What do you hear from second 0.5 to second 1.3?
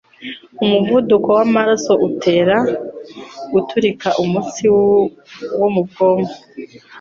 Umuvuduko